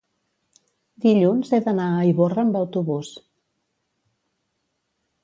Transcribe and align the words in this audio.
dilluns 1.05 1.51
he 1.51 1.59
d'anar 1.67 1.85
a 1.97 2.07
Ivorra 2.13 2.45
amb 2.45 2.57
autobús. 2.63 3.13